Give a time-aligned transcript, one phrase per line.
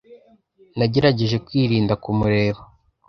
[0.77, 2.61] Nagerageje kwirinda kumureba.